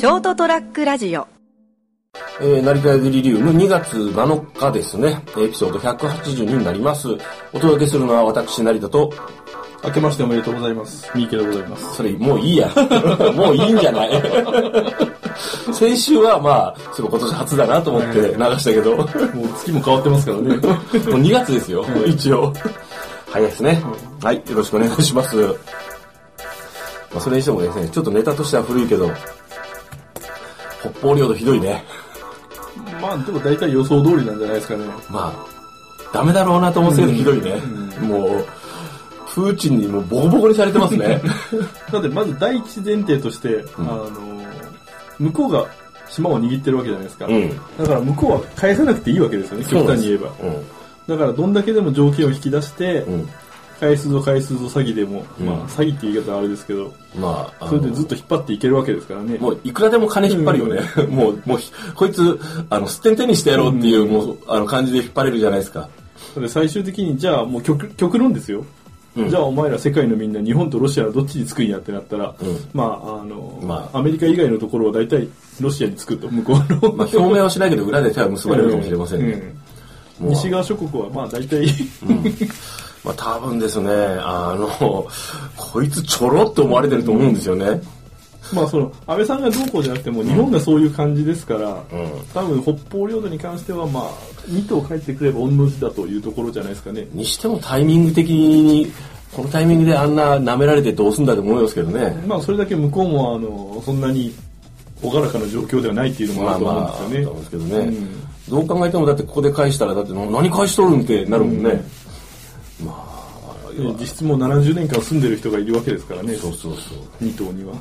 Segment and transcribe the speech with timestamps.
[0.00, 1.28] ショートトラックラジオ
[2.40, 7.08] えー、成田デリリウム2月7日ですね、エピソード182になります。
[7.52, 9.12] お届けするのは私、成田と、
[9.84, 11.06] 明けましておめでとうございます。
[11.12, 11.96] 三池でございます。
[11.96, 12.70] それ、もういいや。
[13.36, 14.10] もういいんじゃない？
[15.74, 20.54] 先週はまあ、すごい今年初だなと思って流したけど、もうもう月も変わってますからね。
[20.56, 22.54] 2月ですよ、一応。
[23.28, 23.82] 早いですね。
[24.22, 25.36] はい、よろしくお願いします。
[27.12, 29.10] まあ、それにしてもですね、ちょっとネタとしては古いけど、
[30.80, 31.84] 北方領土ひどいね。
[33.00, 34.84] まあ、でも大体予想通りなんじゃないですかね。
[35.10, 37.56] まあ、ダメだろうなと思ってたけどひどいね。
[38.00, 38.46] もう、
[39.34, 41.20] プーチンにもうボコボコにされてますね。
[41.92, 44.10] だってまず第一前提として、あの、
[45.18, 45.66] 向こうが
[46.08, 47.26] 島を握ってるわけじゃないですか。
[47.26, 47.50] うん。
[47.78, 50.30] だから向こうは返さなくていいわけですよね、極端に言えば。
[51.06, 53.14] だからどんだけでも条件を引き出して、うん。
[53.14, 53.28] うん。
[53.80, 55.46] 返すぞ返すぞ詐欺でも、うん。
[55.46, 59.38] まあ詐欺って言い方はあれですけど、まあ、それでずっと引っ張っていけるわけですからね。
[59.38, 60.80] もういくらでも金引っ張るよね。
[61.08, 62.38] もう、もうひ、こいつ、
[62.68, 65.88] あの、すってんてんにしてやろうっていう、もう、あの、感じで引っ張れるじゃないですか。
[66.38, 68.64] で最終的にじゃあもう極極論ですよ、
[69.16, 69.30] うん。
[69.30, 72.58] じゃあお前ら世界のみんな日本とロシアはどっちにつくんやってなったら、うん。
[72.72, 75.28] まああの、まアメリカ以外のところは大体
[75.60, 79.54] ロシアにつくと向こうの、まあ、表明はしないけど、裏で手は結ばれるかもしれませんね。
[80.20, 81.66] 西側諸国はまあ大体
[83.04, 85.06] まあ、多分ですね、あの、
[85.56, 87.80] こいつちょろって思われてると思うんですよね。
[88.52, 92.10] まあその安倍さんがどうこうじゃなくても日本がそういう感じですから、うん。
[92.34, 94.04] 多分北方領土に関してはまあ
[94.48, 98.90] 2頭帰ってくれば御の字だというところじゃないですかねにしてもタイミング的に、
[99.32, 102.24] このタイミングであんな舐められてどうすんだと思いますけどね。
[102.26, 104.34] まあそれだけ向こうもあのそんなに
[105.02, 108.30] 朗らかな状況ではないっていうのもあると思うんですよね、と思うんですけどね。
[108.48, 111.84] どう考えてもだってここで返したらだってな何返しとるんってなるもんね。
[112.84, 112.92] ま
[113.68, 116.34] あ、で実質もう70年間住んでる人がいるわけですからね。
[116.34, 117.24] そうそうそう。
[117.24, 117.74] 2頭には、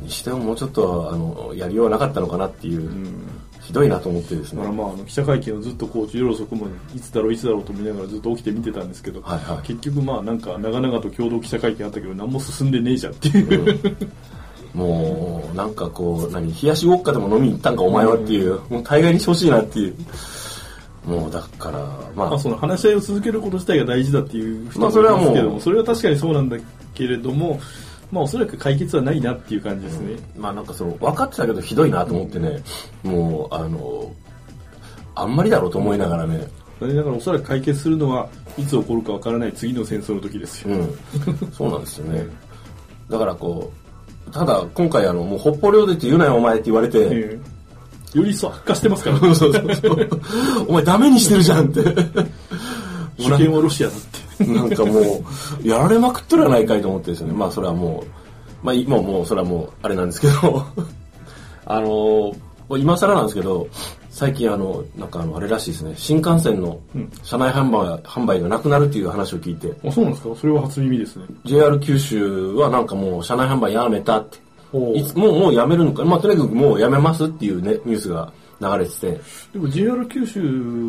[0.00, 2.90] にしてももうちょっとあのやりようはなかったのかなっていう、
[3.60, 4.58] ひどいなと思ってですね。
[4.58, 9.66] だからまああの記者会見をずっとこう夜遅くまでいつだろういつだろうと見ながらずっと起きて見てたんですけど、はいはい。
[9.66, 13.96] 結局まあなんか長々と共同記者会見あったけど何も進んでねえじゃんっていう、
[14.74, 19.96] もうなんかこう何冷やしウォッカでも飲みに行ったんかお前はっていう、もう大概にしてほしいなっていう
[21.06, 21.78] もうだから
[22.14, 26.56] まあ、まあその話し合いを続けること自体が大事だっていう人もいますけどもそれは確かにそうなんだ
[26.94, 27.60] けれども
[28.10, 32.62] まあおそらく解決はないなっていう感じですね、まあなんかその分かってたけどひどいなと思ってね、
[33.02, 34.12] もうあの
[35.14, 36.46] あんまりだろうと思いながらね、
[36.80, 42.26] 残念ながらおそらく解決するのはいつ起こるかわからない次の戦争の時ですよ、うん、そうなんですよね。
[43.10, 43.72] だからこ
[44.28, 47.53] うただ今回あのもう北方領土って言うなよお前って言われて、ええ
[48.14, 49.18] より一層悪化してますから。
[49.18, 50.08] そうそうそう
[50.68, 51.82] お前ダメにしてるじゃんって。
[53.18, 53.98] 主権はロシアだっ
[54.38, 54.44] て。
[54.52, 55.00] なんかも
[55.62, 57.32] う、やられまくってるやないかいと思ってですね。
[57.32, 60.66] まあそれはもう、まあ今もうそれはもうあれなんですけど、
[61.66, 62.34] あの、
[62.78, 63.68] 今更なんですけど、
[64.10, 65.94] 最近あの、なんかあの、あれらしいですね。
[65.96, 66.80] 新幹線の
[67.22, 70.34] 車内販売販売がなくなるっていう話を聞いて、あそうなんですか？
[70.36, 71.26] それは初耳ですね。
[71.44, 74.38] JR 九州はなんかもう車内販売やめたって。
[74.94, 79.20] いつもうもうやめるのか、まあとにかくもうやめますっていうね、ニュースが流れてて、
[79.52, 80.40] でも JR 九州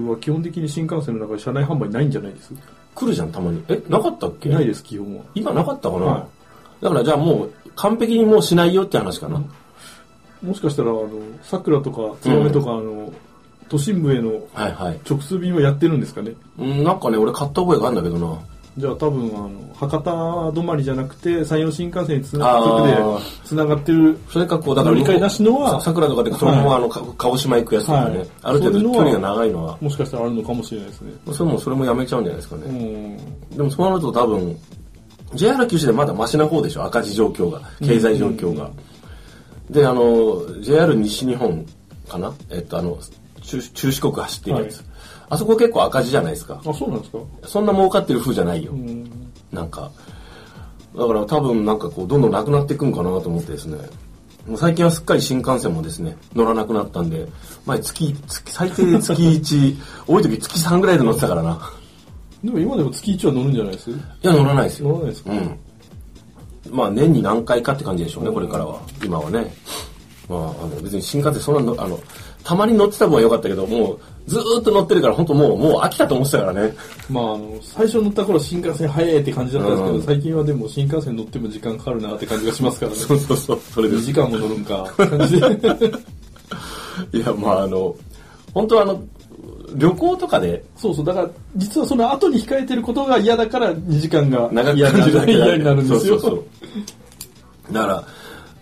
[0.10, 2.54] は基本的に新幹線の中で車内販売ないんじゃないです？
[2.96, 3.64] 来るじゃんたまに。
[3.68, 4.50] え、なかったっけ？
[4.50, 5.24] ないです基本は。
[5.36, 6.28] 今なかったかな、は
[6.82, 9.44] だからじゃあもう完璧にもうしないよって話かな。
[10.42, 11.10] もしかしたらあの
[11.44, 13.12] 桜とか燕とか、あの
[13.68, 15.00] 都心部へのはいはい。
[15.10, 16.34] 直通便はやってるんですかね？
[16.58, 18.40] うん、なんかね、俺買った覚えがあるんだけどな。
[18.78, 20.12] じゃあ多分あの博多
[20.52, 22.98] 止まりじゃなくて山陽新幹線につながで
[23.46, 28.28] つながってるそれかこう、だから、乗り換えなしのはさ桜とかでそのままあの、か鹿児島行くやつとかね、はい。
[28.42, 31.14] ある程度距離が長いのは、もしかしたらあるのかもしれないですね。
[31.32, 32.66] それも、それもやめちゃうんじゃないですかうね。
[32.68, 33.18] ん。
[33.56, 34.58] でもそうなると多分、
[35.36, 38.70] JR 九州でまだマシな方でしょ、赤字状況が、経済状況が。
[39.70, 41.66] で、あの、JR 西日本
[42.10, 42.34] かな？
[42.50, 42.98] えっと、あの、
[43.42, 44.78] 中中四国走ってるやつ。
[44.80, 44.86] はい
[45.30, 46.62] あそこ結構赤字じゃないですか。
[46.66, 47.20] あそうなんですか？
[47.48, 48.72] そんな儲かってる風じゃないよ。
[48.72, 49.10] うん
[49.52, 49.92] なんか、
[50.98, 53.78] だから多分なんかこう、どんどんなくなっていくんかなと思ってですね。
[54.48, 57.28] もう最近はすっかり新幹線もですね、乗らなくなったんで、
[57.66, 59.78] 前月、月最低で月1、
[60.08, 61.72] 多い時月3ぐらいで乗ってたからな。
[62.44, 63.90] でも今でも月1は乗るんじゃないです？
[63.90, 64.90] いや、乗らないですよ。
[64.90, 65.60] 乗らないですか、うん。
[66.70, 68.80] まあ年に何回かって感じでしょうね、これからは。
[69.04, 69.54] 今はね。
[70.28, 72.00] まあ、あの別に新幹線そんなの、あの、
[72.44, 76.74] たまに乗ってた分は良かったけど、もうずーっと乗ってるから、本当もう、もう飽きたと思ってたからね。
[77.10, 80.04] まあ、あの最初乗った頃新幹線早いって感じだったんですけど、うん。
[80.04, 82.98] 最近はでも新幹線乗っても時間かかるなって感じがしますからね。
[82.98, 84.14] そうそうそう、それで2す時。
[84.14, 85.48] 間も乗るんかって感じで。
[87.14, 87.96] いや、まああの、
[88.54, 89.04] 本当はあの、
[89.76, 96.18] 旅行とかでそうそうだから実はその後に控えてることが嫌だから2時間が長く嫌になる感じるだけだ嫌になるんですよ。
[96.18, 97.74] そうそうそう。
[97.74, 98.04] だから、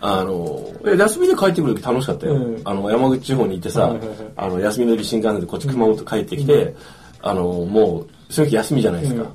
[0.05, 2.33] あの、え休みで帰ってくる時楽しかったよ。
[2.35, 6.75] うんあの、山口地方に行ってさ、はいはいはいあの、休みの時新幹線でこっち熊本帰ってきて、
[7.21, 9.21] あの、もう、その日休みじゃないですか。
[9.21, 9.27] うん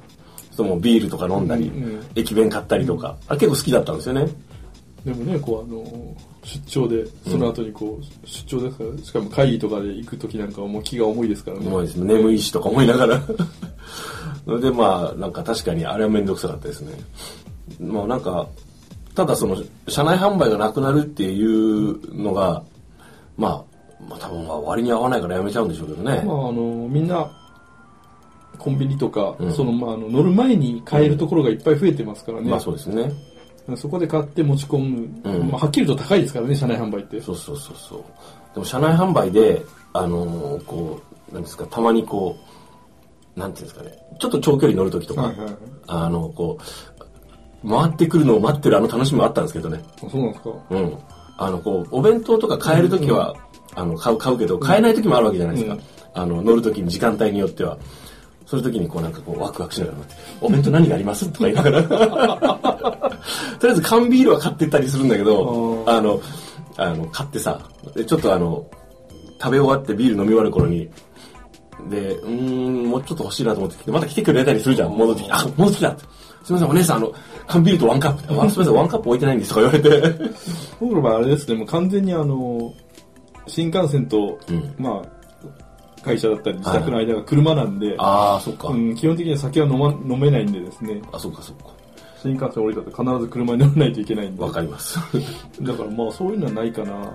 [0.58, 4.26] もうビールとか飲んだり、うんうん駅弁買ったりとか、あれ結構好きだったんですよね。
[5.04, 11.66] でもね、こうあの、出張で、その後にこう、出張ですから、しかも会議とかで行く時なんかはもう気が重いですからね。
[11.68, 12.12] 重いですね。
[12.12, 13.22] 眠いしとか思いながら。
[14.60, 16.92] でまあ、なんか確かにあれはめんどくさかったですね。
[17.78, 18.48] まあなんか、
[19.18, 22.62] ただその、車内販売がなくなるっていうのが、
[23.36, 23.64] まあ、
[24.08, 26.22] まあ多分まあ割に合わないからやめちゃうんでしょうけどね。
[26.24, 27.28] まああの、みんな、
[28.58, 32.48] コンビニとか、うんその、まあ、あの乗る前に買えるところがいっぱい増えてますからね。
[32.48, 33.10] まあそうですね。
[33.74, 35.20] そこで買って持ち込む。
[35.24, 37.20] うんまあ、はっきりと高いですからね、車内販売って。
[37.20, 38.04] そうそうそうそう。
[38.54, 39.64] でも車内販売で、
[39.94, 41.00] あのーこ
[41.32, 42.36] う、なんですか、たまにこ
[43.36, 45.54] う、なんていうんですかね、ちょっと長距離乗るときとか、はいはいはい。
[45.88, 47.07] あの、こう、
[47.66, 49.82] 回ってくるのを待ってるあの楽しみもあったんですけどね。
[50.04, 50.50] あそうなんですか。
[50.70, 50.98] うん。
[51.38, 53.34] あの、こう、お弁当とか買えるときは、
[53.74, 55.74] あの、買う、買うけど、買えないときもあるわけじゃないですか。
[55.74, 55.80] うん
[56.14, 57.78] あの、乗るときに時間帯によっては。
[58.44, 59.98] そういうときにこうなんかこうワクワクしながら
[60.40, 61.82] お弁当何がありますとか言いながら。
[63.60, 66.18] とりあえず缶ビールは買ってったりするんだけど、ああの、
[66.78, 67.60] あの、買ってさ、
[67.94, 68.64] でちょっとあの、
[69.38, 70.88] 食べ終わってビール飲み終わる頃に、
[71.90, 75.32] で、うーん、もうちょっと欲しいなと思ってきて、また来てくれたりするじゃん、戻ってきて。
[75.32, 75.96] あ、戻ってきたす
[76.48, 77.12] みません、お姉さん、あの、
[77.48, 78.34] 缶ビールとワンカップ。
[78.40, 80.30] あすみません、ワンカップ置いてないんですとか言われて。
[80.78, 82.72] 僕の場合あれですね、もう完全にあの、
[83.46, 88.68] 新幹線と、うんまあ、会社だったり自宅の間が車なんで、ああ、そっか。
[88.68, 91.64] うん、基本的に酒は飲,、ま、飲めないんでですね、あ、そっかそっか。
[92.22, 94.42] 新幹線降りたって必ず車に乗らないといけないんで。
[94.42, 94.98] わかります。
[95.62, 97.10] だからまあそういうのはないかな。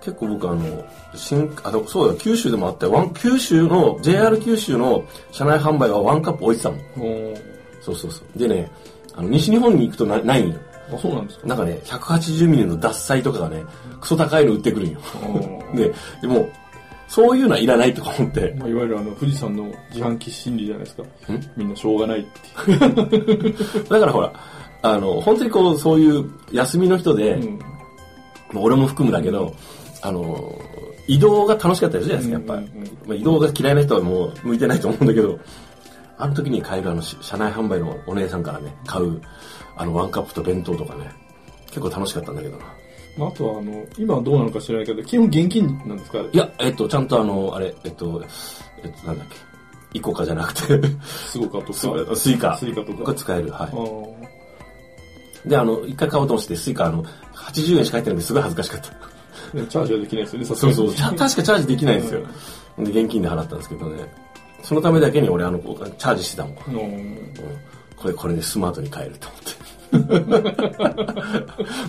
[0.00, 0.84] 結構僕あの、
[1.14, 2.92] 新、あ、そうだ、九州でもあったよ。
[2.92, 5.02] ワン、九州の、JR 九州の
[5.32, 6.80] 車内販売はワンカップ置いてたもん。
[7.00, 7.34] お
[7.80, 8.38] そうそうそう。
[8.38, 8.70] でね、
[9.16, 10.56] あの、西日本に行くとなないんよ。
[10.94, 11.46] あ、そうなんですか？
[11.48, 13.64] なんかね、180ミリの脱菜とかがね、
[14.00, 15.00] クソ高いの売ってくるんよ。
[15.72, 15.92] お で、
[16.22, 16.48] でも、
[17.08, 21.02] そういうのはいらないとか思って、まあ、いわゆるあの、富士山の自販機心理じゃないですか。
[21.02, 21.06] ん？
[21.56, 23.54] みんなしょうがないっていう。
[23.88, 24.32] だからほら、
[24.82, 27.58] あの、本当にこう、そういう休みの人で、うん
[28.52, 29.52] まあ俺も含むだけど、
[30.02, 30.56] あの、
[31.08, 32.80] 移動が楽しかったりするじゃないですか、やっぱり。
[33.08, 35.36] まあ、移動が嫌いな人はもう向いてないと思うんだけど、
[36.18, 39.20] あの時に買えるあの、し車内販売のお姉さんからね、買う、
[39.76, 41.10] あの、ワンカップと弁当とかね、
[41.66, 42.64] 結構楽しかったんだけどな。
[43.18, 46.18] まあ、あとはあの、今はどうなのか知らないけど、基本現金なんですか？
[46.20, 48.22] いや、えっと、ちゃんとあの、あれ、えっと、
[48.82, 49.36] えっと、なんだっけ、
[49.94, 51.78] イコカじゃなくて、 SUGOCAとか？
[52.14, 52.56] ススイカ。
[52.56, 53.04] スイカとか？
[53.04, 53.50] が使える。
[53.50, 53.68] は
[55.44, 55.48] い。
[55.48, 57.04] で、あの、一回買おうと思って、スイカ、あの、
[57.34, 58.88] 80円しか入ってないんですごい恥ずかしかった。
[59.68, 60.92] チャージはできないですよね、そうそう。
[60.92, 62.20] 確かチャージできないんですよ。
[62.78, 64.25] で、現金で払ったんですけどね。
[64.66, 66.56] そのためだけに俺、あの、チャージしてたもん。
[66.66, 67.16] うんうん
[67.96, 70.46] これ、これでスマートに買えると思って。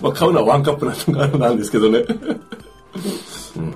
[0.00, 1.98] まあ、買うのはワンカップなんとかなんですけどね。
[1.98, 3.74] うん。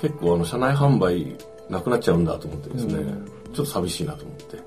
[0.00, 1.34] 結構、あの、車内販売
[1.70, 2.94] なくなっちゃうんだと思ってですね。
[2.94, 4.58] うんちょっと寂しいなと思って。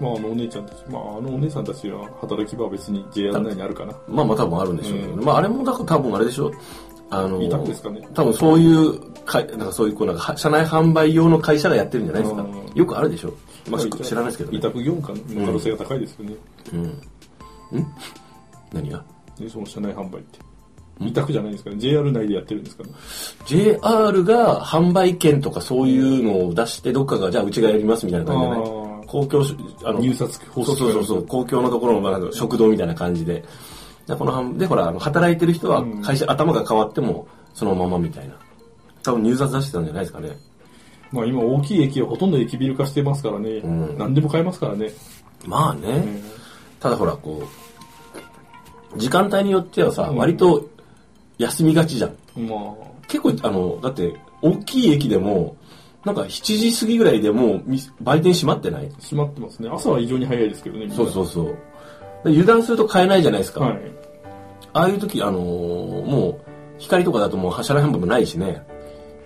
[0.00, 3.92] まあ、あのお姉ちゃんたち、まあ、あのお姉さんたちは働き場は別に JR 内にあるかな。
[4.08, 5.14] まあまあ多分あるんでしょうけどね。
[5.14, 6.52] うんまああれもだから多分あれでしょ
[7.10, 8.06] あの、委託ですかね。
[8.14, 12.72] 多分そういうかい、なんかそういうこうなんかは車内販売用の会社がやってるんじゃないですかうん。
[12.74, 13.34] よくあるでしょ
[13.70, 14.58] まあし知らないですけどね。
[14.58, 16.36] 委託業務の可能性が高いですよね。
[16.72, 16.80] うん。
[16.82, 16.94] ん
[18.72, 19.04] 何が？
[19.38, 20.38] でその車内販売って。
[21.00, 21.76] 委託じゃないんですかね。
[21.76, 22.90] JR 内でやってるんですかね。
[23.44, 28.60] ?JR が販売券とかそういうのを出して、どっかがじゃあうちがやりますみたいな感じじゃない
[29.06, 33.44] 公共し、あの、入札方そう式そうそうそう、公共のところのまあ食堂みたいな感じで。
[34.06, 38.34] で、この半で、ほら、あの働いてる人はうん会社、頭が変わってもそのままみたいな。
[39.02, 40.30] 多分入札出してたんじゃないですかね。
[41.12, 43.60] まあ今大きい駅はほとんど駅ビル化してますからね。
[43.60, 44.90] ん何でも買えますからね。
[45.46, 45.88] まあね。
[45.88, 46.22] うん
[46.78, 47.42] ただほら、こ
[48.94, 50.68] う、時間帯によってはさ、うん割と
[51.38, 52.10] 休みがちじゃん。
[52.46, 52.58] まあ、
[53.08, 55.56] 結構、あの、だって、大きい駅でも、
[56.04, 58.88] なんか7時過ぎぐらいでもうみ売店閉まってない？
[59.00, 59.68] 閉まってますね。
[59.72, 60.88] 朝は異常に早いですけどね。
[60.90, 61.58] そうそうそう。
[62.26, 63.60] で油断すると買えないじゃないですか。
[63.60, 63.80] はい。
[64.72, 65.42] ああいう時、あのー
[66.06, 68.62] もう、光とかだともう車内販売もないしね。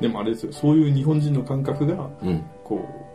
[0.01, 0.53] でもあれですよ。
[0.53, 2.45] そういう日本人の感覚が、うん。
[2.65, 3.11] こう、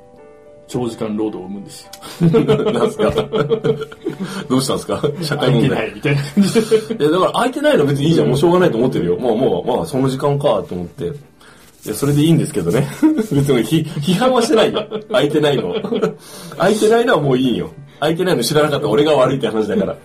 [0.67, 1.91] 長時間労働を生むんですよ。
[2.73, 3.11] なんすか？
[4.49, 5.01] どうしたんですか？
[5.21, 5.69] 社会空いて問題。
[5.69, 6.53] ないみたいな感じ
[6.97, 7.03] で。
[7.03, 8.27] いや、だから空いてないの別にいいじゃん。
[8.27, 9.17] もうしょうがないと思ってるよ。
[9.19, 11.05] まあまあまあ、その時間かと思って。
[11.05, 11.09] い
[11.89, 12.87] や、それでいいんですけどね。
[13.31, 14.83] 別にひ批判はしてないよ。
[15.09, 15.73] 空いてないの。
[16.57, 17.69] 空いてないのはもういいよ。
[17.99, 19.97] 空いてないの知らなかった俺が悪いって話だから。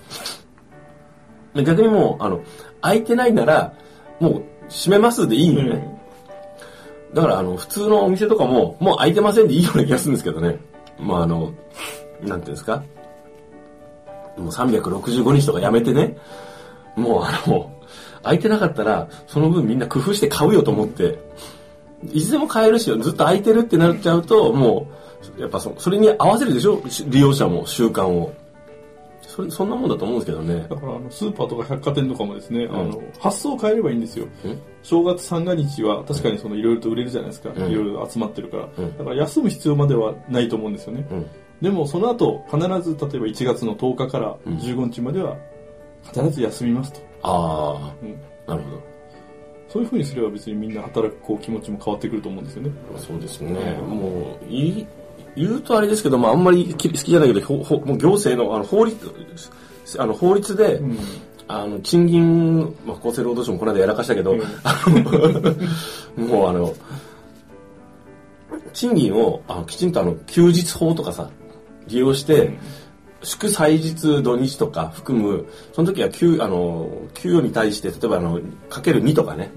[1.55, 2.43] で逆にもう、あの、
[2.81, 3.75] 空いてないなら、
[4.21, 5.99] もう閉めますでいいんよね。
[7.13, 10.59] だから、あの、普通のお店とかも、もう空いてませんでいいような気がするんですけどね。
[10.99, 11.53] まあ、あの、
[12.23, 12.85] なんていうんですか。
[14.37, 16.17] もう365日とかやめてね。
[16.97, 17.73] もう、あの、
[18.23, 21.19] 空いてなかったら、その分みんな工夫して買うよと思って、
[22.13, 24.95] いつでも買えるし、ずっと空いてるってなっちゃうと、もう、
[25.39, 26.83] やっぱそそれに合わせるでしょ？
[27.07, 28.33] 利用者も、習慣を。
[29.23, 30.67] それそんなもんだと思うんですけどね。
[30.69, 30.75] だ。
[30.77, 32.75] からあのスーパーとか百貨店とかもですね、ん。
[32.75, 34.25] あの発想を変えればいいんですよ。
[34.25, 34.29] ん。
[34.83, 37.57] 正月三が日は確かにそのいろいろと売れるじゃないですか、ん。
[37.57, 38.99] いろいろ集まってるから、うん。
[38.99, 41.27] だから休む必要まではないと思うんですよね、うん。
[41.61, 45.37] でもその後必ず例えば1月の10日から15日までは
[46.03, 48.19] 必ず休みますと、あうん。
[48.47, 48.83] あ、なるほど。
[49.69, 52.73] そういうふうにすれば別にみんな働くこう気持ちも変わってくると思うんですよね。
[52.97, 53.53] そうですね。
[53.87, 54.87] もう、いい
[55.37, 59.11] 言うとあれですけど、まあ、あんまりき好きじゃないけど、ほほもう行政のあの法律、
[59.99, 60.99] あの法律で、うん
[61.53, 64.39] あの、賃金、まあ、厚生労働省もこの間やらかしたけど、うん
[66.29, 66.73] もうあの、
[68.73, 71.29] 賃金をあのきちんとあの、休日法とかさ、
[71.89, 72.57] 利用して、
[73.23, 79.51] 祝祭日土日とか含む、その時は給、あの、給与に対して、例えばあの、かける2とかね、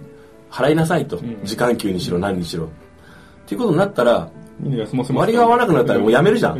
[0.50, 1.18] 払いなさいと。
[1.18, 2.66] ん時間給にしろ何にしろ。
[2.66, 2.68] っ
[3.46, 6.60] ていうことになったら、みんな休ませます割が合わなくなったらもうやめるじゃん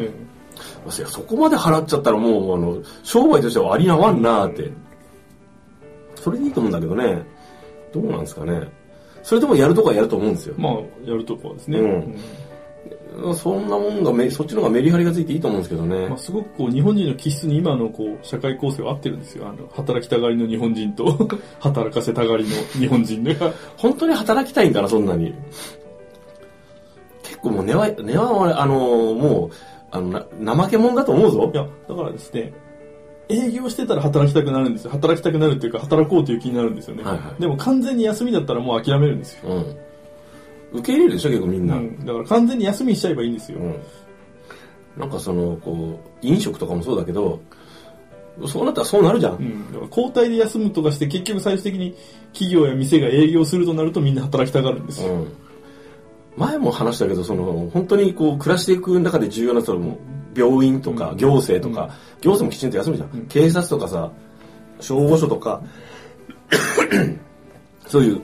[0.90, 4.72] そこまで払っちゃったらもう、あの、商売としては割に合わんなーって。
[6.16, 7.24] それでいいと思うんだけどね。
[7.94, 8.70] どうなんですかね。
[9.24, 10.56] それでもやるとこはやると思うんですよ。
[10.58, 10.74] まあ
[11.06, 12.16] やるとこはですね、うんうん
[13.36, 16.18] そんなもんがめ、そっちの方がメリハリがついていいと思うんですけどねまあ、。
[16.18, 21.30] すごくこう日本人の気質に今のこう社会構成は合ってるんですよあの働きたがりの日本人と
[21.62, 25.32] 働かせたがりの日本人が本当に働きたいんかな、そんなに。
[27.44, 28.76] 結構もう根は、根は、あの、
[29.14, 29.56] もう、
[29.92, 31.58] あの、な怠け者だと思うぞい。
[31.58, 32.54] やだからですね
[33.30, 40.80] 営業してたら働きたくなるんですよ働きたくなるっていうか働こうという気になるんですよね、はいはいでも完全に休みだったらもう諦めるんですよ、うん。
[40.80, 41.76] 受け入れるでしょ、結構みんな。
[41.76, 43.76] うん、だから完全に休みにしちゃえばいいんですよ、うん。
[44.98, 47.40] なんかその、こう、飲食とかもそうだけど、
[48.48, 49.34] そうなったらそうなるじゃん。
[49.36, 51.96] うん、交代で休むとかして結局最終的に
[52.34, 55.28] 企業や店が営業するとなるとみんな働きたがるんですよ、うん。
[56.38, 59.98] 前も話したけど、その、本当にこう、暮らしていく中で重要な、その、
[60.36, 63.10] 病院とかう、ん行政とか、行政もきちんと休むじゃん。
[63.14, 64.12] うん警察とかさ、
[64.80, 65.62] 消防署とか、
[67.88, 68.22] そういう、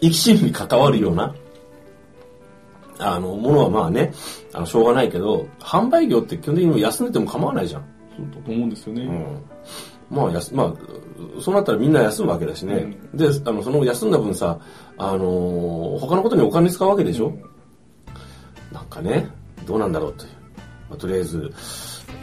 [0.00, 1.34] 生き死にに関わるような、
[2.98, 4.12] あの、ものはまあね、
[4.52, 7.84] あの、しょうがないけど、販売業って基本的に休んでても構わないじゃん。
[8.16, 10.16] そうだと思うんですよね、うん。
[10.16, 12.96] まあ、やす、まあ、そうなったらみんな休むわけだしね。
[13.14, 14.58] で、あの、その休んだ分さ、
[14.96, 17.36] あのー他のことにお金使うわけでしょ、
[18.72, 19.28] なんかね、
[19.66, 20.30] どうなんだろうという。
[20.88, 21.52] まあ、とりあえず、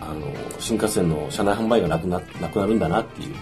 [0.01, 0.27] あの
[0.59, 3.35] 新幹線の車内販売がなくな、なくなるんだなっていう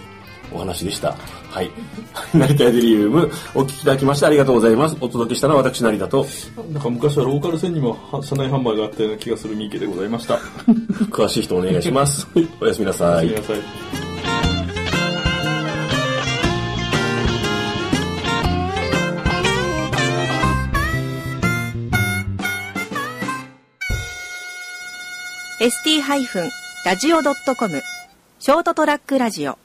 [0.53, 1.15] お話でした。
[1.49, 1.71] はい。
[2.33, 4.97] 成田デリウム、お聞きいただきましてありがとうございます。
[4.99, 6.25] お届けしたのは私成田と、
[6.71, 10.39] なんか昔はローカル線にもは車内販売があったような気がする三池でございました。
[11.11, 12.27] 詳しい人お願いします。
[12.61, 13.41] おやすみなさいごめん。
[13.41, 14.01] なさい。
[25.61, 27.83] ST-radio.com
[28.39, 29.59] ショートトラックラジオ